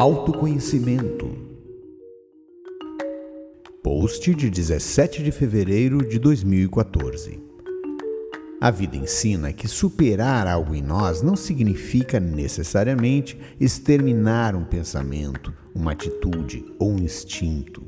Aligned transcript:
Autoconhecimento. 0.00 1.28
Post 3.82 4.34
de 4.34 4.48
17 4.48 5.22
de 5.22 5.30
fevereiro 5.30 5.98
de 5.98 6.18
2014. 6.18 7.38
A 8.58 8.70
vida 8.70 8.96
ensina 8.96 9.52
que 9.52 9.68
superar 9.68 10.46
algo 10.46 10.74
em 10.74 10.80
nós 10.80 11.20
não 11.20 11.36
significa 11.36 12.18
necessariamente 12.18 13.38
exterminar 13.60 14.56
um 14.56 14.64
pensamento, 14.64 15.52
uma 15.74 15.92
atitude 15.92 16.64
ou 16.78 16.92
um 16.92 16.98
instinto. 16.98 17.82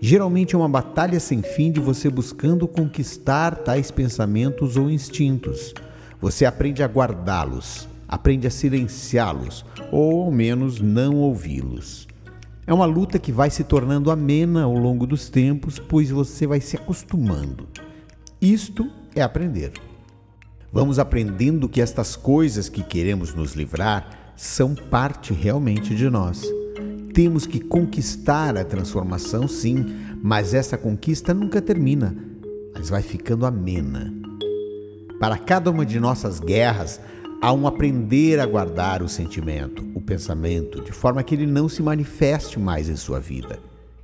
Geralmente 0.00 0.54
é 0.54 0.58
uma 0.58 0.66
batalha 0.66 1.20
sem 1.20 1.42
fim 1.42 1.70
de 1.70 1.78
você 1.78 2.08
buscando 2.08 2.66
conquistar 2.66 3.54
tais 3.56 3.90
pensamentos 3.90 4.78
ou 4.78 4.88
instintos. 4.88 5.74
Você 6.22 6.46
aprende 6.46 6.82
a 6.82 6.86
guardá-los, 6.86 7.86
aprende 8.14 8.46
a 8.46 8.50
silenciá-los 8.50 9.66
ou 9.90 10.22
ao 10.22 10.30
menos 10.30 10.80
não 10.80 11.16
ouvi-los. 11.16 12.06
É 12.64 12.72
uma 12.72 12.86
luta 12.86 13.18
que 13.18 13.32
vai 13.32 13.50
se 13.50 13.64
tornando 13.64 14.08
amena 14.08 14.62
ao 14.62 14.74
longo 14.74 15.04
dos 15.04 15.28
tempos, 15.28 15.80
pois 15.80 16.10
você 16.10 16.46
vai 16.46 16.60
se 16.60 16.76
acostumando. 16.76 17.66
Isto 18.40 18.88
é 19.16 19.20
aprender. 19.20 19.72
Vamos 20.72 21.00
aprendendo 21.00 21.68
que 21.68 21.80
estas 21.80 22.14
coisas 22.14 22.68
que 22.68 22.84
queremos 22.84 23.34
nos 23.34 23.54
livrar 23.54 24.32
são 24.36 24.76
parte 24.76 25.34
realmente 25.34 25.92
de 25.94 26.08
nós. 26.08 26.44
Temos 27.12 27.46
que 27.46 27.58
conquistar 27.58 28.56
a 28.56 28.64
transformação, 28.64 29.48
sim, 29.48 29.84
mas 30.22 30.54
essa 30.54 30.78
conquista 30.78 31.34
nunca 31.34 31.60
termina, 31.60 32.16
mas 32.72 32.88
vai 32.88 33.02
ficando 33.02 33.44
amena. 33.44 34.14
Para 35.18 35.36
cada 35.36 35.70
uma 35.70 35.84
de 35.84 35.98
nossas 35.98 36.38
guerras, 36.38 37.00
há 37.44 37.52
um 37.52 37.66
aprender 37.66 38.40
a 38.40 38.46
guardar 38.46 39.02
o 39.02 39.08
sentimento, 39.08 39.86
o 39.94 40.00
pensamento, 40.00 40.82
de 40.82 40.92
forma 40.92 41.22
que 41.22 41.34
ele 41.34 41.44
não 41.44 41.68
se 41.68 41.82
manifeste 41.82 42.58
mais 42.58 42.88
em 42.88 42.96
sua 42.96 43.20
vida. 43.20 43.58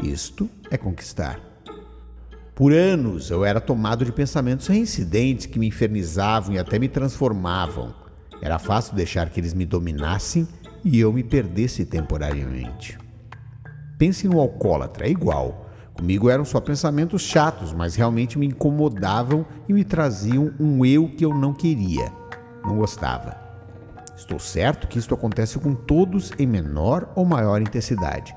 Isto 0.00 0.48
é 0.70 0.76
conquistar. 0.76 1.40
Por 2.54 2.72
anos 2.72 3.32
eu 3.32 3.44
era 3.44 3.60
tomado 3.60 4.04
de 4.04 4.12
pensamentos 4.12 4.68
reincidentes 4.68 5.46
que 5.46 5.58
me 5.58 5.66
infernizavam 5.66 6.54
e 6.54 6.60
até 6.60 6.78
me 6.78 6.88
transformavam. 6.88 7.92
Era 8.40 8.60
fácil 8.60 8.94
deixar 8.94 9.28
que 9.30 9.40
eles 9.40 9.52
me 9.52 9.66
dominassem 9.66 10.46
e 10.84 11.00
eu 11.00 11.12
me 11.12 11.24
perdesse 11.24 11.84
temporariamente. 11.84 12.96
Pense 13.98 14.28
no 14.28 14.38
alcoólatra, 14.38 15.08
é 15.08 15.10
igual. 15.10 15.72
Comigo 15.92 16.30
eram 16.30 16.44
só 16.44 16.60
pensamentos 16.60 17.22
chatos, 17.22 17.72
mas 17.72 17.96
realmente 17.96 18.38
me 18.38 18.46
incomodavam 18.46 19.44
e 19.68 19.72
me 19.72 19.82
traziam 19.82 20.52
um 20.60 20.84
eu 20.84 21.08
que 21.08 21.24
eu 21.24 21.34
não 21.34 21.52
queria, 21.52 22.12
não 22.64 22.76
gostava. 22.76 23.36
Estou 24.16 24.38
certo 24.38 24.86
que 24.86 24.98
isto 24.98 25.14
acontece 25.14 25.58
com 25.58 25.74
todos 25.74 26.32
em 26.38 26.46
menor 26.46 27.12
ou 27.14 27.24
maior 27.24 27.60
intensidade. 27.60 28.34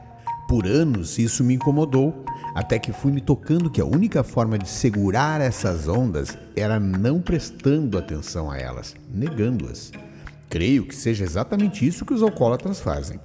Por 0.48 0.66
anos 0.66 1.20
isso 1.20 1.44
me 1.44 1.54
incomodou, 1.54 2.24
até 2.56 2.80
que 2.80 2.94
fui 2.94 3.12
me 3.12 3.22
tocando 3.22 3.70
que 3.70 3.82
a 3.82 3.86
única 3.86 4.24
forma 4.24 4.58
de 4.58 4.68
segurar 4.68 5.42
essas 5.42 5.88
ondas 5.88 6.38
era 6.56 6.80
não 6.80 7.22
prestando 7.22 7.98
atenção 7.98 8.50
a 8.50 8.58
elas, 8.58 8.96
negando-as. 9.14 9.92
Creio 10.50 10.86
que 10.86 10.96
seja 10.96 11.24
exatamente 11.24 11.86
isso 11.86 12.06
que 12.06 12.14
os 12.14 12.24
alcoólatras 12.24 12.80
fazem. 12.80 13.20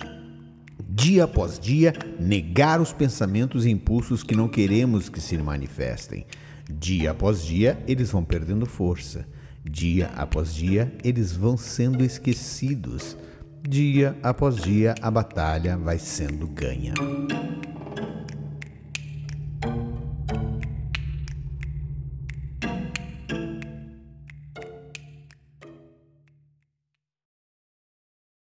Dia 0.88 1.24
após 1.24 1.58
dia, 1.58 1.94
negar 2.18 2.80
os 2.80 2.92
pensamentos 2.92 3.64
e 3.64 3.70
impulsos 3.70 4.22
que 4.22 4.36
não 4.36 4.48
queremos 4.48 5.08
que 5.08 5.20
se 5.20 5.38
manifestem. 5.38 6.26
Dia 6.70 7.12
após 7.12 7.44
dia, 7.44 7.82
eles 7.86 8.10
vão 8.10 8.24
perdendo 8.24 8.66
força. 8.66 9.26
Dia 9.64 10.10
após 10.16 10.54
dia, 10.54 10.92
eles 11.04 11.32
vão 11.32 11.56
sendo 11.56 12.04
esquecidos. 12.04 13.16
Dia 13.62 14.16
após 14.22 14.56
dia, 14.56 14.94
a 15.00 15.10
batalha 15.10 15.76
vai 15.76 15.98
sendo 15.98 16.48
ganha. 16.48 16.94